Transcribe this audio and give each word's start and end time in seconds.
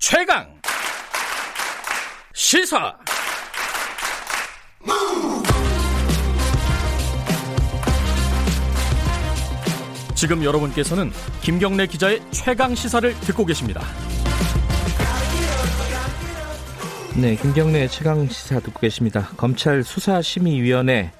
최강 0.00 0.46
시사 2.32 2.96
지금 10.14 10.42
여러분께서는 10.42 11.10
김경래 11.42 11.86
기자의 11.86 12.22
최강 12.30 12.74
시사를 12.74 13.12
듣고 13.20 13.44
계십니다. 13.44 13.82
네, 17.20 17.36
김경래 17.36 17.86
최강 17.86 18.26
시사 18.26 18.60
듣고 18.60 18.80
계십니다. 18.80 19.28
검찰 19.36 19.84
수사심의위원회 19.84 21.12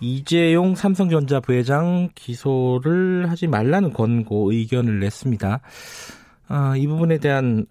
이재용 0.00 0.74
삼성전자 0.74 1.38
부회장 1.38 2.08
기소를 2.14 3.30
하지 3.30 3.46
말라는 3.46 3.92
권고 3.92 4.52
의견을 4.52 5.00
냈습니다. 5.00 5.60
아, 6.48 6.74
이 6.78 6.86
부분에 6.86 7.18
대한 7.18 7.66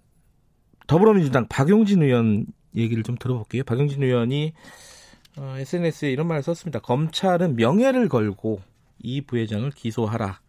더불어민주당 0.92 1.46
박용진 1.48 2.02
의원 2.02 2.44
얘기를 2.76 3.02
좀 3.02 3.16
들어볼게요. 3.16 3.62
박용진 3.64 4.02
의원이 4.02 4.52
어, 5.38 5.54
SNS에 5.56 6.12
이런 6.12 6.26
말을 6.26 6.42
썼습니다. 6.42 6.80
검찰은 6.80 7.56
명예를 7.56 8.10
걸고 8.10 8.60
이 9.02 9.22
부회장을 9.22 9.70
기소하라. 9.70 10.40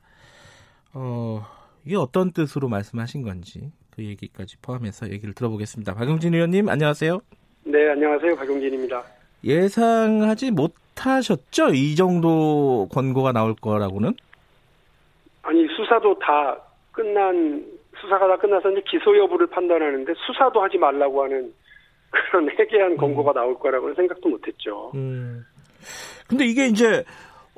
어, 0.95 1.45
이게 1.85 1.95
어떤 1.95 2.33
뜻으로 2.33 2.67
말씀하신 2.67 3.23
건지 3.23 3.71
그 3.91 4.03
얘기까지 4.03 4.57
포함해서 4.57 5.09
얘기를 5.11 5.33
들어보겠습니다. 5.33 5.93
박용진 5.93 6.33
의원님 6.33 6.67
안녕하세요. 6.67 7.21
네, 7.63 7.91
안녕하세요. 7.91 8.35
박용진입니다. 8.35 9.02
예상하지 9.45 10.52
못하셨죠? 10.52 11.69
이 11.73 11.95
정도 11.95 12.89
권고가 12.91 13.31
나올 13.31 13.55
거라고는? 13.55 14.13
아니, 15.44 15.66
수사도 15.77 16.19
다 16.19 16.57
끝난, 16.91 17.66
수사가 18.02 18.27
다 18.27 18.38
끝나서 18.38 18.71
이제 18.71 18.81
기소 18.88 19.17
여부를 19.17 19.47
판단하는데 19.47 20.13
수사도 20.25 20.61
하지 20.61 20.77
말라고 20.77 21.23
하는 21.23 21.53
그런 22.09 22.50
해괴한 22.50 22.97
권고가 22.97 23.31
음. 23.31 23.33
나올 23.33 23.59
거라고는 23.59 23.95
생각도 23.95 24.30
못 24.30 24.47
했죠. 24.47 24.91
음. 24.95 25.45
근데 26.27 26.45
이게 26.45 26.67
이제, 26.67 27.03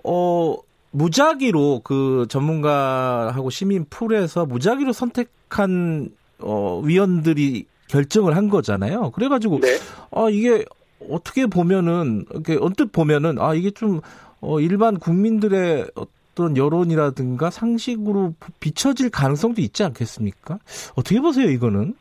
어, 0.04 0.56
무작위로 0.92 1.82
그 1.84 2.26
전문가하고 2.30 3.50
시민 3.50 3.86
풀에서 3.90 4.46
무작위로 4.46 4.94
선택한 4.94 6.10
어, 6.40 6.82
위원들이 6.84 7.66
결정을 7.90 8.36
한 8.36 8.50
거잖아요. 8.50 9.12
그래가지고 9.12 9.60
네. 9.60 9.68
아 10.12 10.30
이게 10.30 10.64
어떻게 11.10 11.46
보면은 11.46 12.26
이렇게 12.32 12.58
언뜻 12.60 12.92
보면은 12.92 13.40
아 13.40 13.54
이게 13.54 13.72
좀 13.72 14.00
어, 14.40 14.60
일반 14.60 14.98
국민들의 14.98 15.88
어떤 16.36 16.58
여론이라든가 16.58 17.50
상식으로 17.50 18.34
비춰질 18.60 19.10
가능성도 19.10 19.62
있지 19.62 19.84
않겠습니까? 19.84 20.60
어떻게 20.98 21.22
보세요 21.22 21.50
이거는? 21.50 21.96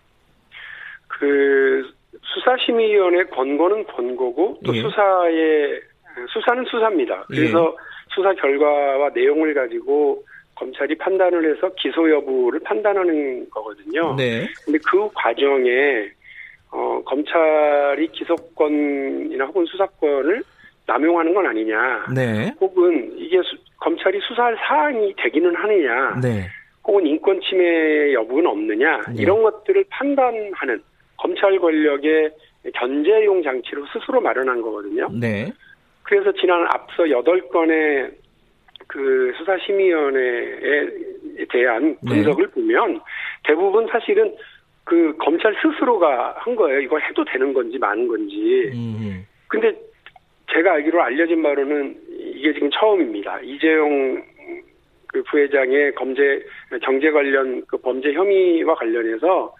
그 1.06 1.88
수사심의위원회 2.22 3.24
권고는 3.26 3.86
권고고 3.86 4.58
또 4.64 4.76
예. 4.76 4.82
수사의 4.82 5.80
수사는 6.32 6.64
수사입니다. 6.64 7.24
그래서 7.28 7.72
예. 7.72 7.84
수사 8.12 8.34
결과와 8.34 9.10
내용을 9.14 9.54
가지고 9.54 10.24
검찰이 10.56 10.96
판단을 10.98 11.54
해서 11.54 11.70
기소 11.76 12.10
여부를 12.10 12.60
판단하는 12.60 13.48
거거든요. 13.50 14.16
네. 14.16 14.46
근데 14.64 14.78
그 14.84 15.08
과정에 15.14 16.10
어, 16.72 17.00
검찰이 17.04 18.08
기소권이나 18.08 19.44
혹은 19.46 19.64
수사권을 19.66 20.42
남용하는 20.86 21.34
건 21.34 21.46
아니냐. 21.46 22.06
네. 22.14 22.54
혹은 22.60 23.12
이게 23.16 23.38
수, 23.38 23.56
검찰이 23.78 24.20
수사할 24.20 24.56
사항이 24.56 25.14
되기는 25.16 25.54
하느냐. 25.54 26.20
네. 26.20 26.48
혹은 26.86 27.06
인권 27.06 27.40
침해 27.40 28.12
여부는 28.12 28.46
없느냐. 28.46 29.00
네. 29.08 29.22
이런 29.22 29.42
것들을 29.42 29.84
판단하는 29.88 30.82
검찰 31.16 31.58
권력의 31.58 32.30
견제용 32.74 33.42
장치로 33.42 33.86
스스로 33.92 34.20
마련한 34.20 34.60
거거든요. 34.60 35.08
네. 35.12 35.50
그래서 36.02 36.32
지난 36.32 36.66
앞서 36.66 37.04
8건의 37.04 38.12
그 38.86 39.32
수사심의위원회에 39.38 40.86
대한 41.50 41.96
네. 42.02 42.14
분석을 42.14 42.46
네. 42.46 42.52
보면 42.52 43.00
대부분 43.44 43.86
사실은 43.88 44.34
그 44.84 45.16
검찰 45.18 45.54
스스로가 45.62 46.34
한 46.38 46.54
거예요. 46.54 46.80
이거 46.80 46.98
해도 46.98 47.24
되는 47.24 47.54
건지 47.54 47.78
마는 47.78 48.06
건지. 48.06 48.70
음. 48.74 49.26
근데 49.48 49.74
제가 50.54 50.74
알기로 50.74 51.02
알려진 51.02 51.42
바로는 51.42 51.96
이게 52.10 52.52
지금 52.54 52.70
처음입니다. 52.70 53.40
이재용 53.40 54.22
그 55.08 55.22
부회장의 55.24 55.94
검제 55.94 56.44
경제 56.82 57.10
관련 57.10 57.64
그 57.66 57.76
범죄 57.78 58.12
혐의와 58.12 58.74
관련해서 58.74 59.54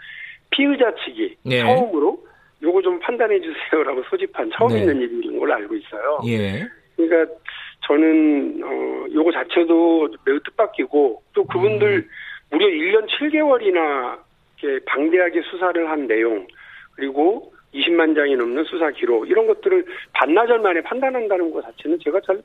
피의자 0.51 0.95
측이 1.05 1.37
네. 1.45 1.61
처음으로 1.61 2.19
요거 2.63 2.83
좀 2.83 2.99
판단해 3.01 3.41
주세요라고 3.41 4.03
소집한 4.05 4.51
처음 4.57 4.73
네. 4.73 4.81
있는 4.81 5.01
일인 5.01 5.39
걸로 5.39 5.55
알고 5.55 5.75
있어요. 5.75 6.21
예. 6.27 6.65
그러니까 6.97 7.33
저는 7.87 8.61
어 8.65 9.07
요거 9.13 9.33
자체도 9.33 10.09
매우 10.25 10.41
뜻밖이고 10.41 11.23
또 11.35 11.45
그분들 11.45 11.97
음. 11.97 12.09
무려 12.51 12.67
1년 12.67 13.09
7개월이나 13.09 14.19
이렇게 14.63 14.85
방대하게 14.87 15.43
수사를 15.43 15.91
한 15.91 16.07
내용 16.07 16.47
그리고 16.95 17.53
20만 17.75 18.15
장이 18.15 18.37
넘는 18.37 18.65
수사 18.65 18.91
기록 18.91 19.29
이런 19.29 19.47
것들을 19.47 19.85
반나절 20.13 20.61
만에 20.61 20.81
판단한다는 20.83 21.51
것 21.51 21.63
자체는 21.63 21.99
제가 22.03 22.21
잘 22.27 22.41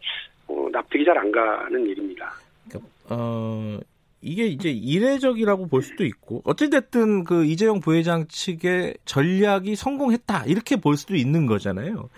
어, 0.47 0.67
납득이 0.71 1.05
잘 1.05 1.17
안 1.17 1.31
가는 1.31 1.85
일입니다. 1.85 2.31
그러니까, 2.67 2.91
어, 3.09 3.77
이게 4.21 4.45
이제 4.45 4.69
이례적이라고 4.69 5.67
볼 5.67 5.81
수도 5.81 6.03
있고 6.03 6.41
어찌됐든 6.45 7.23
그 7.23 7.45
이재용 7.45 7.79
부회장 7.79 8.25
측의 8.27 8.95
전략이 9.05 9.75
성공했다 9.75 10.45
이렇게 10.47 10.75
볼 10.75 10.97
수도 10.97 11.15
있는 11.15 11.45
거잖아요. 11.45 12.09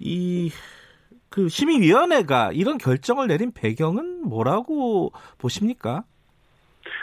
이 0.00 0.50
그 1.32 1.48
심의위원회가 1.48 2.50
이런 2.52 2.78
결정을 2.78 3.26
내린 3.26 3.52
배경은 3.52 4.28
뭐라고 4.28 5.12
보십니까? 5.40 6.04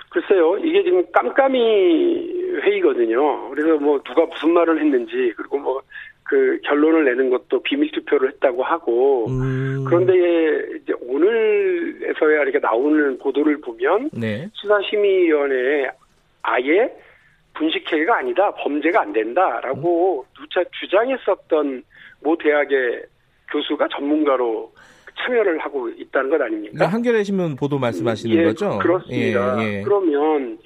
글쎄요, 0.10 0.58
이게 0.60 0.84
지금 0.84 1.04
깜깜이 1.12 2.39
회의거든요. 2.64 3.50
그래서 3.50 3.78
뭐 3.78 4.02
누가 4.04 4.26
무슨 4.26 4.52
말을 4.52 4.80
했는지 4.80 5.34
그리고 5.36 5.58
뭐 5.60 5.82
그 6.30 6.60
결론을 6.64 7.06
내는 7.06 7.32
것도 7.32 7.64
비밀 7.64 7.92
투표를 7.92 8.30
했다고 8.34 8.62
하고 8.62 9.26
음. 9.30 9.84
그런데 9.88 10.14
이제 10.78 10.94
오늘에서야 11.02 12.44
이렇게 12.44 12.60
나오는 12.60 13.18
보도를 13.18 13.60
보면 13.62 14.12
네. 14.14 14.48
수사심의위원회에 14.54 15.90
아예 16.44 16.94
분식회계가 17.56 18.18
아니다 18.18 18.52
범죄가 18.52 19.02
안 19.02 19.12
된다라고 19.12 20.22
음. 20.22 20.40
누차 20.40 20.64
주장했었던 20.80 21.84
모 22.22 22.38
대학의 22.38 23.06
교수가 23.52 23.88
전문가로 23.88 24.72
참여를 25.18 25.58
하고 25.58 25.90
있다는 25.90 26.30
것 26.30 26.40
아닙니까? 26.40 26.78
네, 26.78 26.86
한겨레 26.86 27.24
신문 27.24 27.56
보도 27.56 27.80
말씀하시는 27.80 28.38
예, 28.38 28.44
거죠? 28.44 28.78
그렇습니다. 28.78 29.64
예, 29.64 29.80
예. 29.80 29.82
그러면 29.82 30.60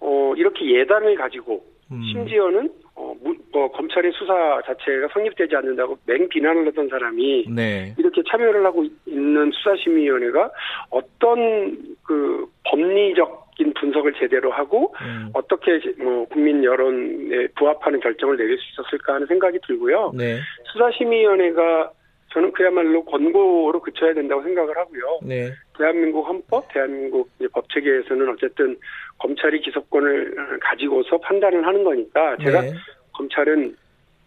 어, 0.00 0.34
이렇게 0.36 0.80
예단을 0.80 1.16
가지고 1.16 1.64
음. 1.90 2.02
심지어는 2.02 2.70
어, 2.96 3.12
무, 3.22 3.34
뭐, 3.52 3.70
검찰의 3.72 4.12
수사 4.12 4.60
자체가 4.64 5.08
성립되지 5.12 5.56
않는다고 5.56 5.98
맹 6.06 6.28
비난을 6.28 6.66
했던 6.68 6.88
사람이 6.88 7.46
네. 7.50 7.94
이렇게 7.98 8.22
참여를 8.30 8.64
하고 8.64 8.84
있는 9.06 9.50
수사심의위원회가 9.50 10.50
어떤 10.90 11.96
그 12.04 12.46
법리적인 12.64 13.74
분석을 13.74 14.14
제대로 14.14 14.52
하고 14.52 14.94
음. 15.02 15.30
어떻게 15.32 15.80
뭐 15.98 16.24
국민 16.26 16.62
여론에 16.62 17.48
부합하는 17.56 17.98
결정을 17.98 18.36
내릴 18.36 18.58
수 18.58 18.64
있었을까 18.72 19.14
하는 19.14 19.26
생각이 19.26 19.58
들고요. 19.66 20.12
네. 20.14 20.38
수사심의위원회가 20.72 21.90
저는 22.34 22.50
그야말로 22.52 23.04
권고로 23.04 23.80
그쳐야 23.80 24.12
된다고 24.12 24.42
생각을 24.42 24.76
하고요. 24.76 25.20
네. 25.22 25.52
대한민국 25.78 26.26
헌법, 26.26 26.66
대한민국 26.72 27.30
법체계에서는 27.52 28.28
어쨌든 28.28 28.76
검찰이 29.18 29.60
기소권을 29.60 30.58
가지고서 30.60 31.16
판단을 31.18 31.64
하는 31.64 31.84
거니까 31.84 32.36
제가 32.38 32.60
네. 32.62 32.72
검찰은 33.12 33.76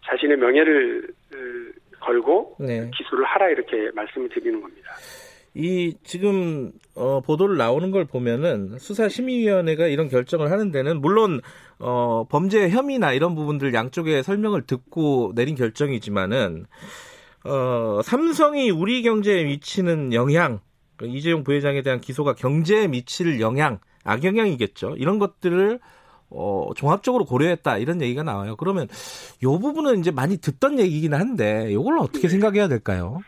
자신의 0.06 0.38
명예를 0.38 1.08
걸고 2.00 2.56
네. 2.60 2.90
기소를 2.98 3.26
하라 3.26 3.50
이렇게 3.50 3.92
말씀을 3.94 4.30
드리는 4.30 4.62
겁니다. 4.62 4.92
이 5.54 5.96
지금 6.04 6.72
어, 6.96 7.20
보도를 7.20 7.58
나오는 7.58 7.92
걸 7.92 8.06
보면은 8.06 8.78
수사심의위원회가 8.78 9.88
이런 9.88 10.08
결정을 10.08 10.52
하는 10.52 10.72
데는 10.72 11.02
물론 11.02 11.42
어, 11.80 12.26
범죄 12.30 12.70
혐의나 12.70 13.12
이런 13.12 13.36
부분들 13.36 13.74
양쪽의 13.74 14.24
설명을 14.24 14.62
듣고 14.62 15.34
내린 15.36 15.56
결정이지만은 15.56 16.68
어, 17.48 18.02
삼성이 18.04 18.70
우리 18.70 19.02
경제에 19.02 19.46
미치는 19.46 20.14
영향, 20.14 20.60
그 20.98 21.08
이재용 21.08 21.44
부회장에 21.44 21.82
대한 21.82 22.02
기소가 22.02 22.34
경제에 22.34 22.88
미칠 22.88 23.40
영향, 23.40 23.80
악영향이겠죠. 24.04 24.96
이런 24.98 25.20
것들을 25.20 25.80
어, 26.30 26.70
종합적으로 26.76 27.24
고려했다 27.26 27.78
이런 27.78 28.02
얘기가 28.02 28.24
나와요. 28.24 28.56
그러면 28.58 28.88
요 29.44 29.60
부분은 29.60 30.00
이제 30.00 30.12
많이 30.12 30.38
듣던 30.38 30.80
얘기긴 30.80 31.14
한데 31.14 31.70
이걸 31.72 32.00
어떻게 32.00 32.28
생각해야 32.28 32.68
될까요? 32.68 33.22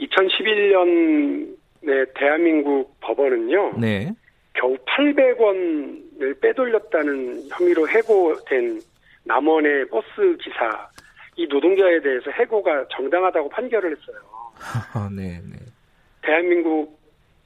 2011년에 0.00 2.14
대한민국 2.14 2.98
법원은요. 3.00 3.74
네. 3.78 4.12
겨우 4.54 4.76
800원 4.76 6.40
빼돌렸다는 6.40 7.48
혐의로 7.50 7.88
해고된 7.88 8.80
남원의 9.24 9.88
버스 9.88 10.06
기사 10.42 10.88
이 11.38 11.46
노동자에 11.46 12.00
대해서 12.00 12.32
해고가 12.32 12.84
정당하다고 12.90 13.48
판결을 13.48 13.96
했어요. 13.96 14.16
네, 15.16 15.40
네. 15.48 15.56
대한민국 16.20 16.98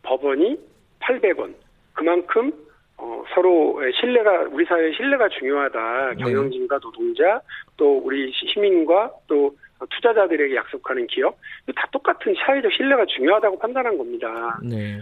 법원이 0.02 0.58
800원. 1.00 1.54
그만큼 1.92 2.50
어, 2.96 3.22
서로 3.34 3.78
신뢰가 4.00 4.48
우리 4.50 4.64
사회의 4.64 4.94
신뢰가 4.94 5.28
중요하다. 5.28 6.14
네. 6.16 6.24
경영진과 6.24 6.78
노동자 6.78 7.42
또 7.76 7.98
우리 7.98 8.32
시민과 8.32 9.12
또 9.26 9.54
투자자들에게 9.90 10.54
약속하는 10.54 11.06
기업 11.08 11.36
다 11.76 11.86
똑같은 11.92 12.34
사회적 12.34 12.72
신뢰가 12.72 13.04
중요하다고 13.04 13.58
판단한 13.58 13.98
겁니다. 13.98 14.58
네. 14.62 15.00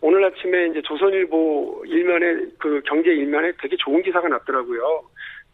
오늘 0.00 0.24
아침에 0.24 0.68
이제 0.68 0.82
조선일보 0.82 1.84
일면에 1.86 2.46
그 2.58 2.80
경제 2.84 3.10
일면에 3.10 3.52
되게 3.60 3.76
좋은 3.76 4.02
기사가 4.02 4.26
났더라고요. 4.28 5.04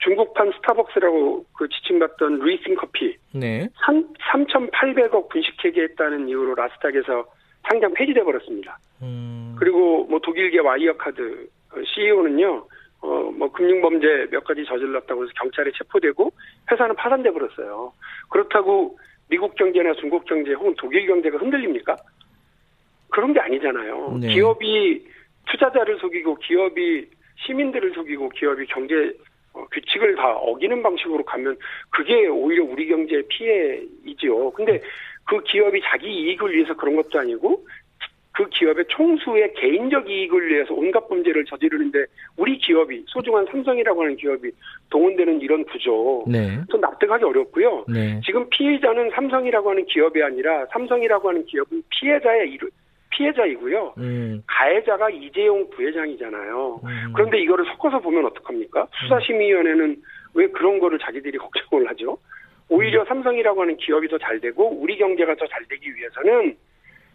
중국판 0.04 0.52
스타벅스라고 0.56 1.44
그 1.56 1.68
지칭받던 1.68 2.38
루이싱 2.38 2.74
커피. 2.74 3.16
네. 3.32 3.68
3, 3.86 4.14
3,800억 4.46 5.28
분식회계했다는 5.30 6.28
이유로 6.28 6.54
라스닥에서 6.54 7.24
상장 7.68 7.92
폐지돼 7.94 8.22
버렸습니다. 8.22 8.78
음. 9.02 9.56
그리고 9.58 10.04
뭐 10.04 10.18
독일계 10.20 10.60
와이어 10.60 10.96
카드 10.98 11.48
CEO는요. 11.94 12.66
어, 13.00 13.06
뭐 13.36 13.50
금융범죄 13.52 14.28
몇 14.30 14.44
가지 14.44 14.64
저질렀다고 14.64 15.24
해서 15.24 15.32
경찰에 15.36 15.70
체포되고 15.76 16.32
회사는 16.70 16.94
파산돼 16.96 17.30
버렸어요. 17.30 17.92
그렇다고 18.30 18.98
미국 19.28 19.54
경제나 19.56 19.94
중국 19.94 20.24
경제 20.26 20.52
혹은 20.52 20.74
독일 20.76 21.06
경제가 21.06 21.38
흔들립니까? 21.38 21.96
그런 23.08 23.32
게 23.32 23.40
아니잖아요. 23.40 24.18
네. 24.20 24.34
기업이 24.34 25.06
투자자를 25.50 25.98
속이고 25.98 26.36
기업이 26.36 27.08
시민들을 27.46 27.94
속이고 27.94 28.28
기업이 28.30 28.66
경제 28.66 28.94
어, 28.94 29.12
규칙을 29.72 30.16
다 30.16 30.32
어기는 30.32 30.82
방식으로 30.82 31.24
가면 31.24 31.56
그게 31.90 32.26
오히려 32.26 32.64
우리 32.64 32.88
경제의 32.88 33.22
피해이지요. 33.28 34.50
근데 34.50 34.80
그 35.24 35.42
기업이 35.42 35.80
자기 35.84 36.08
이익을 36.08 36.54
위해서 36.54 36.74
그런 36.74 36.96
것도 36.96 37.18
아니고 37.18 37.64
그 38.32 38.48
기업의 38.48 38.86
총수의 38.88 39.54
개인적 39.54 40.10
이익을 40.10 40.48
위해서 40.48 40.74
온갖 40.74 41.06
범죄를 41.08 41.44
저지르는데 41.44 42.04
우리 42.36 42.58
기업이 42.58 43.04
소중한 43.06 43.46
삼성이라고 43.46 44.02
하는 44.02 44.16
기업이 44.16 44.50
동원되는 44.90 45.40
이런 45.40 45.64
구조 45.64 46.24
네. 46.26 46.58
좀 46.68 46.80
납득하기 46.80 47.24
어렵고요. 47.24 47.84
네. 47.88 48.20
지금 48.24 48.48
피해자는 48.50 49.10
삼성이라고 49.10 49.70
하는 49.70 49.84
기업이 49.86 50.20
아니라 50.20 50.66
삼성이라고 50.72 51.28
하는 51.28 51.46
기업은 51.46 51.82
피해자의 51.90 52.50
이름 52.50 52.68
피해자이고요. 53.16 53.94
음. 53.98 54.42
가해자가 54.46 55.10
이재용 55.10 55.68
부회장이잖아요. 55.70 56.80
음. 56.84 57.12
그런데 57.14 57.38
이거를 57.40 57.64
섞어서 57.66 58.00
보면 58.00 58.26
어떡합니까? 58.26 58.88
수사심의위원회는 59.02 59.96
왜 60.34 60.46
그런 60.48 60.78
거를 60.78 60.98
자기들이 60.98 61.38
걱정을 61.38 61.88
하죠? 61.90 62.18
오히려 62.68 63.02
음. 63.02 63.06
삼성이라고 63.06 63.60
하는 63.62 63.76
기업이 63.76 64.08
더 64.08 64.18
잘 64.18 64.40
되고 64.40 64.68
우리 64.68 64.96
경제가 64.98 65.34
더 65.36 65.46
잘 65.46 65.64
되기 65.68 65.94
위해서는 65.94 66.56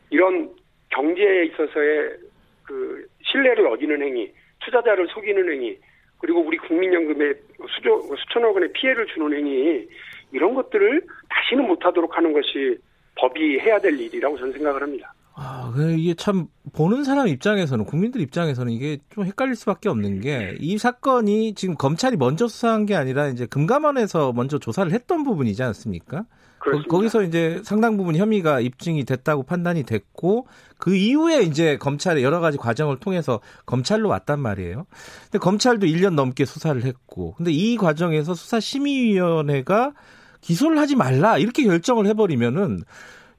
이런 0.10 0.50
경제에 0.90 1.46
있어서의 1.46 2.18
그 2.64 3.06
신뢰를 3.24 3.68
어기는 3.68 4.02
행위, 4.02 4.32
투자자를 4.64 5.08
속이는 5.08 5.52
행위, 5.52 5.78
그리고 6.20 6.42
우리 6.42 6.58
국민연금에 6.58 7.34
수조, 7.68 8.02
수천억 8.16 8.54
원의 8.54 8.72
피해를 8.74 9.08
주는 9.08 9.34
행위, 9.34 9.88
이런 10.32 10.54
것들을 10.54 11.02
다시는 11.30 11.66
못하도록 11.66 12.16
하는 12.16 12.34
것이 12.34 12.78
법이 13.16 13.60
해야 13.60 13.80
될 13.80 14.00
일이라고 14.00 14.38
저는 14.38 14.54
생각을 14.54 14.82
합니다. 14.82 15.12
아, 15.42 15.72
그 15.74 15.94
이게 15.94 16.14
참 16.16 16.48
보는 16.74 17.06
사람 17.06 17.28
입장에서는 17.30 17.86
국민들 17.86 18.20
입장에서는 18.20 18.74
이게 18.74 18.98
좀 19.10 19.24
헷갈릴 19.26 19.56
수밖에 19.56 19.88
없는 19.88 20.20
게 20.20 20.58
이 20.60 20.78
사건이 20.78 21.54
지금 21.56 21.76
검찰이 21.76 22.18
먼저 22.18 22.48
수사한 22.48 22.86
게 22.86 22.96
아니라 22.96 23.28
이제 23.28 23.46
금감원에서 23.46 24.34
먼저 24.34 24.60
조사를 24.60 24.92
했던 24.92 25.24
부분이지 25.24 25.64
않습니까? 25.64 26.26
그렇습니다. 26.60 26.90
거기서 26.90 27.24
이제 27.24 27.62
상당 27.64 27.96
부분 27.96 28.18
혐의가 28.18 28.60
입증이 28.60 29.06
됐다고 29.06 29.44
판단이 29.44 29.84
됐고 29.84 30.48
그 30.78 30.94
이후에 30.94 31.44
이제 31.44 31.78
검찰의 31.78 32.22
여러 32.22 32.42
가지 32.42 32.58
과정을 32.58 33.00
통해서 33.00 33.40
검찰로 33.66 34.10
왔단 34.10 34.42
말이에요. 34.42 34.86
근데 35.24 35.38
검찰도 35.38 35.88
1년 35.88 36.16
넘게 36.16 36.44
수사를 36.44 36.84
했고 36.84 37.36
근데 37.36 37.52
이 37.54 37.78
과정에서 37.78 38.34
수사심의위원회가 38.34 39.94
기소를 40.42 40.80
하지 40.80 40.98
말라 40.98 41.38
이렇게 41.38 41.64
결정을 41.64 42.08
해버리면은 42.08 42.84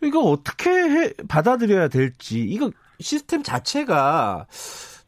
이거 0.02 0.20
어떻게 0.20 0.70
해, 0.70 1.12
받아들여야 1.28 1.88
될지. 1.88 2.40
이거 2.40 2.70
시스템 3.00 3.42
자체가 3.42 4.46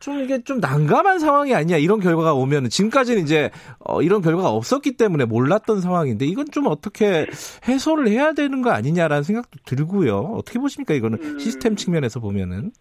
좀 0.02 0.18
이게 0.18 0.42
좀 0.42 0.58
난감한 0.58 1.20
상황이 1.20 1.54
아니냐 1.54 1.76
이런 1.76 2.00
결과가 2.00 2.34
오면 2.34 2.70
지금까지는 2.70 3.22
이제 3.22 3.50
어, 3.78 4.02
이런 4.02 4.20
결과가 4.20 4.50
없었기 4.50 4.96
때문에 4.96 5.26
몰랐던 5.26 5.80
상황인데 5.80 6.24
이건 6.24 6.46
좀 6.50 6.66
어떻게 6.66 7.26
해소를 7.68 8.08
해야 8.08 8.32
되는 8.32 8.62
거 8.62 8.70
아니냐라는 8.70 9.22
생각도 9.22 9.58
들고요. 9.64 10.34
어떻게 10.36 10.58
보십니까 10.58 10.94
이거는? 10.94 11.18
음, 11.22 11.38
시스템 11.38 11.76
측면에서 11.76 12.18
보면은. 12.18 12.72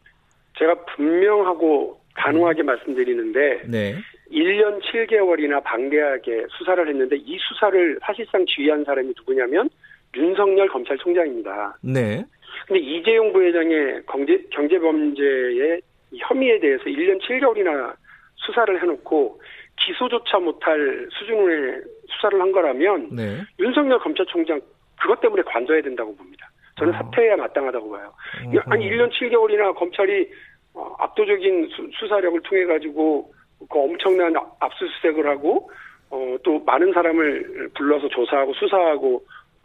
제가 0.58 0.76
분명하고 0.96 2.02
단호하게 2.16 2.64
말씀드리는데 2.64 3.64
네. 3.68 3.96
1년 4.32 4.82
7개월이나 4.82 5.64
방대하게 5.64 6.46
수사를 6.58 6.88
했는데 6.88 7.18
이 7.18 7.38
수사를 7.40 8.00
사실상 8.02 8.46
지휘한 8.48 8.84
사람이 8.84 9.14
누구냐면 9.18 9.70
윤석열 10.16 10.68
검찰총장입니다. 10.70 11.78
네. 11.82 12.24
근데 12.68 12.80
이재용 12.80 13.32
부회장의 13.34 14.04
경제, 14.08 14.44
경제범죄의 14.52 15.82
혐의에 16.18 16.60
대해서 16.60 16.84
1년 16.84 17.22
7개월이나 17.22 17.96
수사를 18.36 18.82
해놓고 18.82 19.42
기소조차 19.78 20.40
못할 20.40 21.08
수준의 21.12 21.82
수사를 22.08 22.40
한 22.40 22.52
거라면 22.52 23.10
네. 23.16 23.42
윤석열 23.60 24.00
검찰총장 24.00 24.60
그것 25.00 25.20
때문에 25.22 25.42
관둬야 25.44 25.82
된다고 25.82 26.16
봅니다. 26.16 26.50
저는 26.78 26.94
아. 26.94 26.98
사퇴해야 26.98 27.38
마땅하다고 27.38 27.92
봐요. 27.92 28.14
어 28.46 28.62
아니 28.68 28.90
1년 28.90 29.12
7개월이나 29.12 29.76
검찰이 29.76 30.30
어, 30.74 30.96
압도적인 31.00 31.70
수, 31.70 32.08
사력을 32.08 32.40
통해 32.44 32.66
가지고 32.66 33.34
그 33.70 33.80
엄청난 33.80 34.34
압수수색을 34.60 35.28
하고 35.28 35.70
어, 36.10 36.38
또 36.44 36.60
많은 36.60 36.94
사람을 36.94 37.70
불러서 37.74 38.08
조사하고 38.10 38.54
수사하고 38.54 39.16
어, 39.18 39.22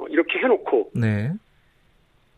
이렇게 0.08 0.38
해놓고 0.38 0.90
네. 0.94 1.32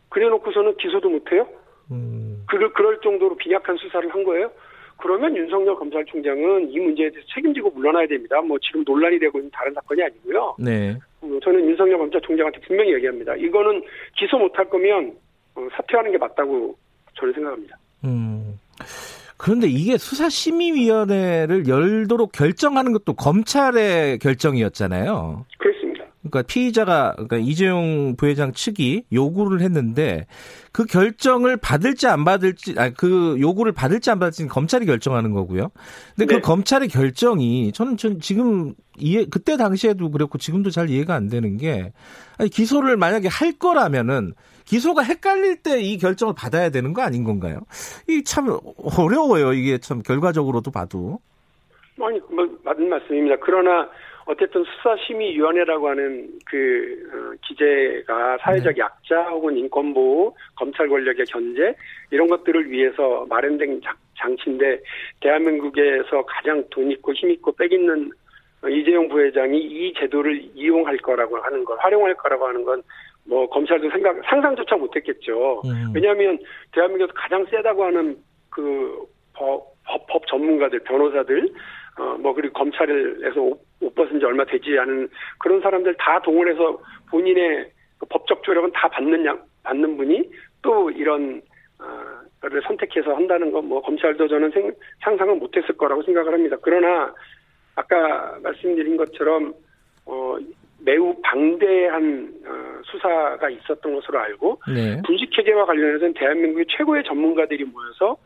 그래놓고서는 0.09 0.77
기소도 0.77 1.09
못해요? 1.09 1.47
음. 1.91 2.43
그럴, 2.47 2.71
그럴 2.73 2.99
정도로 3.01 3.35
빈약한 3.35 3.77
수사를 3.77 4.11
한 4.13 4.23
거예요? 4.23 4.51
그러면 4.97 5.35
윤석열 5.35 5.75
검찰총장은 5.75 6.71
이 6.71 6.79
문제에 6.79 7.09
대해서 7.09 7.27
책임지고 7.33 7.71
물러나야 7.71 8.07
됩니다. 8.07 8.41
뭐 8.41 8.57
지금 8.59 8.83
논란이 8.85 9.19
되고 9.19 9.37
있는 9.37 9.49
다른 9.51 9.73
사건이 9.73 10.03
아니고요. 10.03 10.55
네. 10.59 10.97
어, 11.21 11.39
저는 11.43 11.69
윤석열 11.69 11.97
검찰총장한테 11.99 12.59
분명히 12.61 12.93
얘기합니다. 12.95 13.35
이거는 13.35 13.83
기소 14.17 14.37
못할 14.37 14.69
거면 14.69 15.15
어, 15.55 15.67
사퇴하는 15.73 16.11
게 16.11 16.17
맞다고 16.17 16.75
저는 17.17 17.33
생각합니다. 17.33 17.77
음. 18.03 18.59
그런데 19.37 19.67
이게 19.67 19.97
수사심의위원회를 19.97 21.67
열도록 21.67 22.33
결정하는 22.33 22.91
것도 22.91 23.13
검찰의 23.13 24.19
결정이었잖아요. 24.19 25.45
그렇습니다. 25.57 25.78
그러니까 26.29 26.43
피의자가 26.47 27.13
그러니까 27.15 27.37
이재용 27.37 28.15
부회장 28.15 28.51
측이 28.53 29.05
요구를 29.11 29.61
했는데 29.61 30.25
그 30.71 30.85
결정을 30.85 31.57
받을지 31.57 32.07
안 32.07 32.23
받을지 32.25 32.75
아그 32.77 33.37
요구를 33.39 33.71
받을지 33.73 34.11
안 34.11 34.19
받을지는 34.19 34.49
검찰이 34.49 34.85
결정하는 34.85 35.31
거고요. 35.33 35.69
근데 36.15 36.25
그 36.25 36.33
네. 36.33 36.39
그 36.39 36.41
검찰의 36.41 36.87
결정이 36.89 37.71
저는 37.73 37.97
전 37.97 38.19
지금 38.19 38.73
이해 38.97 39.25
그때 39.29 39.57
당시에도 39.57 40.11
그랬고 40.11 40.37
지금도 40.37 40.69
잘 40.69 40.89
이해가 40.89 41.15
안 41.15 41.27
되는 41.29 41.57
게 41.57 41.91
아니 42.37 42.49
기소를 42.49 42.97
만약에 42.97 43.27
할 43.27 43.53
거라면은 43.53 44.33
기소가 44.65 45.01
헷갈릴 45.01 45.63
때 45.63 45.81
이 45.81 45.97
결정을 45.97 46.35
받아야 46.37 46.69
되는 46.69 46.93
거 46.93 47.01
아닌 47.01 47.23
건가요? 47.23 47.61
이 48.07 48.23
참 48.23 48.55
어려워요. 48.97 49.53
이게 49.53 49.77
참 49.79 50.01
결과적으로도 50.03 50.69
봐도. 50.71 51.19
아니 52.01 52.19
뭐 52.33 52.47
맞는 52.63 52.87
말씀입니다. 52.89 53.35
그러나 53.43 53.89
어쨌든 54.29 54.63
수사심의위원회라고 54.63 55.89
하는 55.89 56.29
그 56.45 57.09
어, 57.11 57.35
기재가 57.47 58.37
사회적 58.41 58.75
네. 58.75 58.81
약자 58.81 59.23
혹은 59.29 59.57
인권보호, 59.57 60.35
검찰 60.55 60.87
권력의 60.87 61.25
견제 61.25 61.73
이런 62.11 62.27
것들을 62.27 62.69
위해서 62.69 63.25
마련된 63.27 63.81
장치인데 64.17 64.79
대한민국에서 65.21 66.23
가장 66.27 66.63
돈 66.69 66.91
있고 66.91 67.13
힘 67.13 67.31
있고 67.31 67.51
빽 67.53 67.71
있는 67.71 68.11
이재용 68.69 69.07
부회장이 69.07 69.57
이 69.57 69.93
제도를 69.97 70.41
이용할 70.53 70.97
거라고 70.97 71.37
하는 71.37 71.63
것, 71.63 71.75
활용할 71.79 72.13
거라고 72.15 72.47
하는 72.47 72.63
건 72.63 72.81
뭐 73.29 73.47
검찰도 73.47 73.89
생각 73.91 74.19
상상조차 74.25 74.75
못했겠죠. 74.75 75.61
음. 75.65 75.91
왜냐하면 75.93 76.37
대한민국에서 76.73 77.13
가장 77.15 77.45
세다고 77.45 77.85
하는 77.85 78.17
그 78.49 79.05
법, 79.33 79.71
법, 79.89 80.05
법 80.07 80.27
전문가들, 80.27 80.79
변호사들 80.79 81.49
어, 81.97 82.17
뭐, 82.19 82.33
그리고 82.33 82.53
검찰에서 82.53 83.41
옷, 83.41 83.59
옷 83.81 83.95
벗은 83.95 84.19
지 84.19 84.25
얼마 84.25 84.45
되지 84.45 84.77
않은 84.77 85.09
그런 85.39 85.59
사람들 85.61 85.95
다 85.97 86.21
동원해서 86.21 86.79
본인의 87.09 87.71
그 87.97 88.05
법적 88.05 88.43
조력은 88.43 88.71
다 88.71 88.87
받는 88.87 89.25
양, 89.25 89.41
받는 89.63 89.97
분이 89.97 90.29
또 90.61 90.89
이런, 90.91 91.41
어, 91.79 92.19
선택해서 92.67 93.13
한다는 93.13 93.51
건 93.51 93.65
뭐 93.65 93.81
검찰도 93.81 94.27
저는 94.27 94.51
생, 94.51 94.71
상상은 95.03 95.39
못 95.39 95.55
했을 95.57 95.75
거라고 95.75 96.01
생각을 96.03 96.33
합니다. 96.33 96.55
그러나 96.61 97.13
아까 97.75 98.37
말씀드린 98.41 98.95
것처럼 98.95 99.53
어, 100.05 100.37
매우 100.79 101.13
방대한 101.21 102.33
어, 102.45 102.81
수사가 102.85 103.49
있었던 103.49 103.93
것으로 103.95 104.19
알고 104.19 104.61
네. 104.73 105.01
분식 105.05 105.37
회계와 105.37 105.65
관련해서는 105.65 106.13
대한민국의 106.13 106.65
최고의 106.69 107.03
전문가들이 107.03 107.65
모여서 107.65 108.17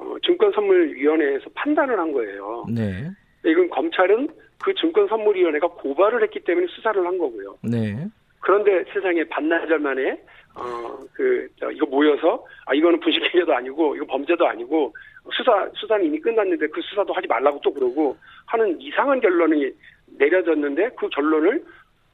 어, 0.00 0.16
증권선물위원회에서 0.24 1.50
판단을 1.54 1.98
한 1.98 2.12
거예요. 2.12 2.64
네. 2.74 3.10
이건 3.44 3.68
검찰은 3.68 4.28
그 4.62 4.74
증권선물위원회가 4.74 5.68
고발을 5.68 6.22
했기 6.22 6.40
때문에 6.40 6.66
수사를 6.68 7.04
한 7.04 7.18
거고요. 7.18 7.56
네. 7.62 8.06
그런데 8.40 8.84
세상에 8.92 9.22
반나절 9.24 9.78
만에 9.78 10.18
어그 10.54 11.48
이거 11.74 11.86
모여서 11.86 12.44
아 12.66 12.74
이거는 12.74 12.98
분식회계도 13.00 13.54
아니고 13.54 13.96
이거 13.96 14.06
범죄도 14.06 14.46
아니고 14.46 14.94
수사 15.32 15.68
수사는 15.74 16.04
이미 16.04 16.18
끝났는데 16.18 16.66
그 16.68 16.80
수사도 16.82 17.12
하지 17.12 17.26
말라고 17.28 17.60
또 17.62 17.72
그러고 17.72 18.16
하는 18.46 18.80
이상한 18.80 19.20
결론이 19.20 19.70
내려졌는데 20.18 20.90
그 20.98 21.08
결론을 21.10 21.62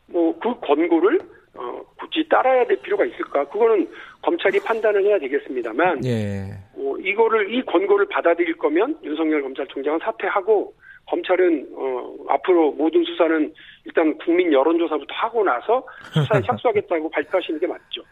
뭐 0.09 0.37
그 0.41 0.55
권고를 0.61 1.21
어 1.55 1.81
굳이 1.99 2.29
따라야 2.29 2.67
될 2.67 2.77
필요가 2.83 3.05
있을까? 3.05 3.45
그거는 3.49 3.89
검찰이 4.23 4.61
판단을 4.61 5.05
해야 5.05 5.19
되겠습니다만 5.19 6.05
예. 6.05 6.51
어, 6.87 6.97
이거를 6.99 7.53
이 7.53 7.65
권고를 7.65 8.07
받아들일 8.09 8.57
거면 8.57 8.99
윤석열 9.03 9.43
검찰총장은 9.43 9.99
사퇴하고 10.03 10.73
검찰은 11.09 11.69
어, 11.75 12.15
앞으로 12.29 12.73
모든 12.73 13.05
수사는 13.05 13.53
일단 13.85 14.17
국민 14.19 14.53
여론조사부터 14.53 15.13
하고 15.15 15.45
나서 15.45 15.85
수사에 16.13 16.41
착수하겠다고 16.47 17.11
발표하시는 17.11 17.61
게 17.61 17.67
맞죠. 17.67 18.03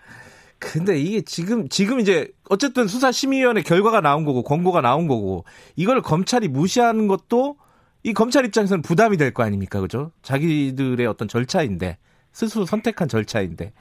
근데 0.59 0.97
이게 0.97 1.21
지금 1.21 1.69
지금 1.69 2.01
이제 2.01 2.29
어쨌든 2.49 2.87
수사심의위원회 2.87 3.63
결과가 3.63 4.01
나온 4.01 4.25
거고 4.25 4.43
권고가 4.43 4.81
나온 4.81 5.09
거고 5.09 5.45
이걸 5.77 6.01
검찰이 6.01 6.49
무시하는 6.49 7.07
것도 7.07 7.57
이 8.03 8.13
검찰 8.13 8.45
입장에서는 8.45 8.83
부담이 8.83 9.17
될 9.17 9.33
거 9.33 9.43
아닙니까, 9.43 9.81
그죠? 9.81 10.11
자기들의 10.23 11.07
어떤 11.07 11.27
절차인데 11.29 11.99
스스로 12.33 12.65
선택한 12.65 13.09
절차인데. 13.09 13.73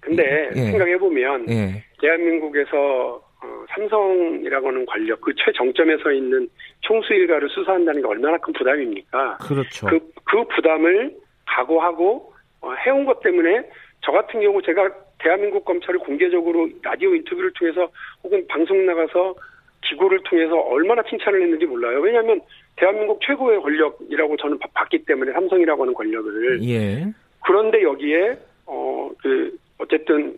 근데 0.00 0.50
예. 0.56 0.62
생각해 0.70 0.98
보면 0.98 1.48
예. 1.50 1.84
대한민국에서 2.00 3.22
어, 3.42 3.64
삼성이라고 3.70 4.68
하는 4.68 4.86
권력 4.86 5.20
그 5.20 5.32
최정점에 5.34 5.96
서 5.98 6.12
있는 6.12 6.48
총수 6.80 7.12
일가를 7.12 7.48
수사한다는 7.50 8.00
게 8.00 8.06
얼마나 8.06 8.38
큰 8.38 8.52
부담입니까? 8.52 9.38
그렇죠. 9.38 9.86
그, 9.86 9.98
그 10.24 10.44
부담을 10.54 11.14
각오하고 11.46 12.32
어, 12.60 12.72
해온 12.86 13.04
것 13.04 13.20
때문에 13.20 13.68
저 14.00 14.12
같은 14.12 14.40
경우 14.40 14.62
제가 14.62 14.90
대한민국 15.18 15.64
검찰을 15.64 16.00
공개적으로 16.00 16.68
라디오 16.82 17.14
인터뷰를 17.14 17.52
통해서 17.52 17.88
혹은 18.22 18.46
방송 18.48 18.84
나가서 18.86 19.34
기고를 19.82 20.20
통해서 20.24 20.56
얼마나 20.56 21.02
칭찬을 21.02 21.42
했는지 21.42 21.66
몰라요. 21.66 22.00
왜냐하면 22.00 22.40
대한민국 22.76 23.20
최고의 23.26 23.60
권력이라고 23.60 24.36
저는 24.36 24.58
봤기 24.74 25.04
때문에 25.04 25.32
삼성이라고 25.32 25.82
하는 25.82 25.94
권력을. 25.94 26.62
예. 26.64 27.04
그런데 27.44 27.82
여기에 27.82 28.38
어 28.66 28.92
그 29.22 29.56
어쨌든 29.78 30.36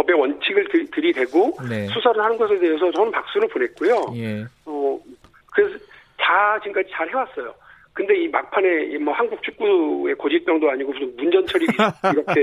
법의 0.00 0.16
원칙을 0.18 0.66
들이대고 0.92 1.56
네. 1.68 1.86
수사를 1.88 2.22
하는 2.22 2.36
것에 2.38 2.58
대해서 2.58 2.90
저는 2.92 3.10
박수를 3.12 3.48
보냈고요. 3.48 4.12
예. 4.16 4.44
어 4.64 4.98
그래서 5.52 5.78
다 6.18 6.58
지금까지 6.60 6.88
잘 6.92 7.08
해왔어요. 7.10 7.54
근데 7.92 8.16
이 8.16 8.28
막판에 8.28 8.96
뭐 8.98 9.12
한국 9.12 9.42
축구의 9.42 10.14
고집병도 10.14 10.70
아니고 10.70 10.92
무슨 10.92 11.14
문전철이 11.16 11.66
이렇게 12.14 12.40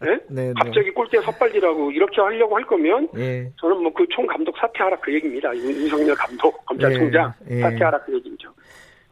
네? 0.00 0.18
네, 0.28 0.48
네? 0.48 0.52
갑자기 0.58 0.90
골대에 0.90 1.20
섣발질하고 1.22 1.90
이렇게 1.92 2.20
하려고 2.20 2.56
할 2.56 2.64
거면 2.66 3.08
네. 3.14 3.50
저는 3.60 3.78
뭐 3.82 3.92
그 3.94 4.04
총 4.10 4.26
감독 4.26 4.56
사퇴하라 4.58 4.98
그 5.00 5.14
얘기입니다. 5.14 5.56
윤석열 5.56 6.14
감독 6.16 6.66
검찰총장 6.66 7.32
네. 7.48 7.60
사퇴하라 7.60 8.00
그 8.00 8.14
얘기죠. 8.14 8.52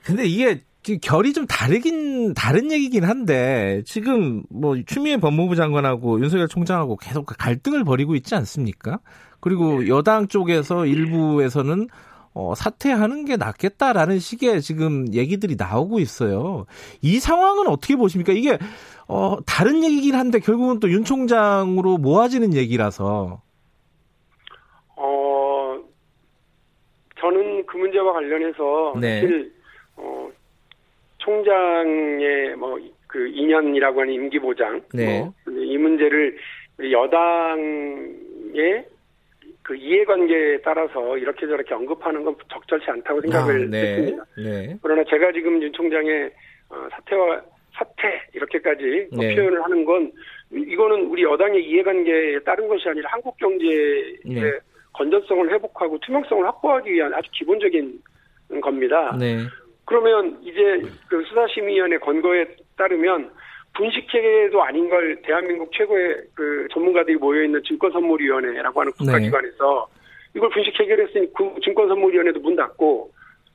근데 0.05 0.25
이게 0.25 0.61
결이 0.95 1.33
좀 1.33 1.47
다르긴 1.47 2.35
다른 2.35 2.71
얘기긴 2.71 3.05
한데 3.05 3.83
지금 3.85 4.45
뭐 4.49 4.77
추미애 4.87 5.17
법무부 5.17 5.57
장관하고 5.57 6.21
윤석열 6.21 6.49
총장하고 6.49 6.97
계속 6.97 7.27
갈등을 7.27 7.85
벌이고 7.85 8.15
있지 8.15 8.35
않습니까? 8.35 9.01
그리고 9.41 9.81
네. 9.81 9.89
여당 9.89 10.29
쪽에서 10.29 10.87
일부에서는 10.87 11.89
어, 12.35 12.55
사퇴하는 12.55 13.25
게 13.25 13.37
낫겠다라는 13.37 14.19
식의 14.19 14.61
지금 14.61 15.13
얘기들이 15.15 15.57
나오고 15.59 16.01
있어요. 16.01 16.67
이 17.01 17.19
상황은 17.19 17.67
어떻게 17.67 17.97
보십니까? 17.97 18.33
이게 18.33 18.59
어, 19.09 19.39
다른 19.47 19.83
얘기긴 19.83 20.15
한데 20.15 20.39
결국은 20.39 20.79
또 20.79 20.89
윤 20.89 21.05
총장으로 21.05 21.97
모아지는 21.99 22.55
얘기라서. 22.55 23.41
어, 24.97 25.79
저는 27.21 27.65
그 27.67 27.77
문제와 27.79 28.13
관련해서 28.13 28.95
네. 29.01 29.21
사실 29.23 29.53
어, 29.53 29.56
총장의 31.27 32.57
뭐 32.57 32.79
그 33.09 33.21
2년이라고 33.31 33.99
하는 33.99 34.13
임기 34.13 34.39
보장 34.41 34.83
네. 34.93 35.21
뭐 35.21 35.35
이 35.67 35.79
문제를 35.79 36.37
여당의 36.91 38.85
그 39.63 39.75
이해관계에 39.77 40.61
따라서 40.63 41.19
이렇게 41.19 41.47
저렇게 41.47 41.75
언급하는 41.75 42.25
건 42.25 42.37
적절치 42.51 42.89
않다고 42.89 43.21
생각을 43.23 43.65
아, 43.65 43.71
네. 43.71 43.79
했습니다. 43.79 44.25
네. 44.37 44.77
그러나 44.81 45.03
제가 45.05 45.33
지금 45.33 45.61
윤 45.63 45.73
총장의 45.73 46.31
어, 46.71 46.89
사퇴와 46.93 47.43
사퇴 47.73 48.29
이렇게까지 48.35 49.09
네. 49.13 49.35
표현을 49.35 49.63
하는 49.63 49.85
건 49.85 50.13
이거는 50.53 51.07
우리 51.07 51.25
여당의 51.25 51.63
이해관계에 51.65 52.39
따른 52.41 52.69
것이 52.69 52.89
아니라 52.89 53.11
한국 53.11 53.37
경제의 53.39 54.19
네. 54.25 54.53
건전성을 54.93 55.53
회복하고 55.53 55.99
투명성을 55.99 56.47
확보하기 56.47 56.93
위한 56.93 57.13
아주 57.13 57.29
기본적인 57.33 58.01
겁니다. 58.63 59.17
네. 59.87 59.97
그러면 59.97 60.39
이제 60.43 60.83
그 61.09 61.23
수사심의위원회 61.29 61.99
권고에 61.99 62.57
따르면 62.77 63.31
분식회계도 63.75 64.63
아닌 64.63 64.89
걸 64.89 65.21
대한민국 65.23 65.71
최고의 65.73 66.17
그 66.35 66.67
전문가들이 66.73 67.17
모여있는 67.17 67.63
증권선물위원회라고 67.63 68.81
하는 68.81 68.93
국가기관에서 68.93 69.89
네. 69.89 70.01
이걸 70.35 70.51
분식회계를 70.51 71.09
했으니 71.09 71.33
그 71.33 71.55
증권선물위원회도 71.63 72.41
문 72.41 72.57
닫고 72.57 73.13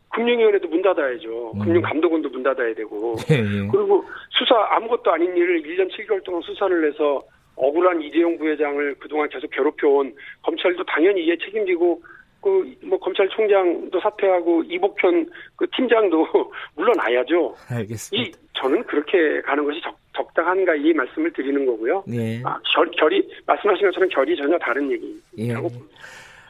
금융위원회도 0.10 0.68
문 0.68 0.82
닫아야죠. 0.82 1.54
음. 1.56 1.60
금융감독원도 1.60 2.30
문 2.30 2.44
닫아야 2.44 2.74
되고. 2.74 3.16
네, 3.28 3.42
네. 3.42 3.68
그리고 3.72 4.04
수사 4.30 4.56
아무것도 4.76 5.12
아닌 5.12 5.36
일을 5.36 5.64
1년 5.64 5.90
7개월 5.92 6.24
동안 6.24 6.42
수사를 6.42 6.88
해서 6.88 7.22
억울한 7.56 8.02
이재용 8.02 8.38
부회장을 8.38 8.96
그동안 9.00 9.30
계속 9.30 9.50
괴롭혀온 9.52 10.14
검찰도 10.44 10.84
당연히 10.86 11.26
이에 11.26 11.38
책임지고 11.38 12.02
그 12.42 12.76
뭐 12.84 13.00
검찰총장도 13.00 14.00
사퇴하고 14.02 14.64
이복현 14.64 15.30
그 15.56 15.66
팀장도 15.76 16.28
물러나야죠. 16.76 17.56
알겠습니다. 17.70 18.30
이 18.30 18.32
저는 18.54 18.84
그렇게 18.84 19.42
가는 19.42 19.64
것이 19.64 19.80
적, 19.82 19.96
적당한가 20.16 20.76
이 20.76 20.94
말씀을 20.94 21.32
드리는 21.34 21.66
거고요. 21.66 22.04
네. 22.08 22.42
아, 22.44 22.58
결, 22.74 22.90
결이 22.92 23.28
말씀하신 23.46 23.88
것처럼 23.88 24.10
결이 24.10 24.36
전혀 24.36 24.58
다른 24.60 24.92
얘기라고 24.92 25.70
예. 25.74 25.82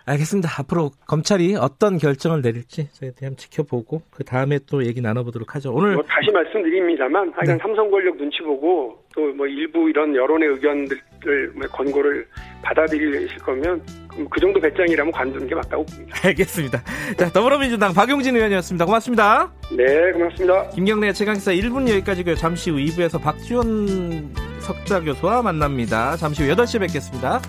알겠습니다. 0.05 0.49
앞으로 0.59 0.89
검찰이 1.07 1.55
어떤 1.55 1.97
결정을 1.97 2.41
내릴지 2.41 2.89
저희 2.93 3.11
대한 3.13 3.35
지켜보고 3.35 4.01
그 4.09 4.23
다음에 4.23 4.57
또 4.69 4.83
얘기 4.85 4.99
나눠보도록 4.99 5.55
하죠. 5.55 5.71
오늘 5.73 5.93
뭐 5.93 6.03
다시 6.03 6.31
말씀드립니다만 6.31 7.29
하여간 7.33 7.45
네. 7.45 7.57
삼성 7.61 7.89
권력 7.91 8.17
눈치 8.17 8.41
보고 8.41 9.03
또 9.13 9.21
뭐 9.35 9.45
일부 9.47 9.89
이런 9.89 10.15
여론의 10.15 10.49
의견들 10.49 10.97
을뭐 11.25 11.67
권고를 11.71 12.27
받아들이실 12.63 13.37
거면 13.39 13.81
그 14.29 14.39
정도 14.39 14.59
배짱이라면 14.59 15.11
관두는 15.11 15.47
게 15.47 15.55
맞다고 15.55 15.85
봅니다. 15.85 16.17
알겠습니다. 16.23 16.83
자 17.17 17.29
더불어민주당 17.31 17.93
박용진 17.93 18.35
의원이었습니다. 18.35 18.85
고맙습니다. 18.85 19.51
네, 19.71 20.11
고맙습니다. 20.11 20.69
김경래 20.69 21.13
최강기사 21.13 21.51
1분 21.51 21.89
여기까지고요. 21.89 22.35
잠시 22.35 22.71
후 22.71 22.77
2부에서 22.77 23.21
박지원 23.21 24.33
석좌 24.59 24.99
교수와 25.01 25.41
만납니다. 25.41 26.17
잠시 26.17 26.43
후 26.43 26.55
8시에 26.55 26.79
뵙겠습니다. 26.81 27.41